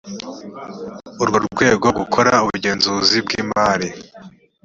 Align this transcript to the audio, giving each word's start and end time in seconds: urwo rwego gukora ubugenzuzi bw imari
urwo 1.21 1.37
rwego 1.47 1.87
gukora 1.99 2.31
ubugenzuzi 2.43 3.17
bw 3.25 3.29
imari 3.41 3.87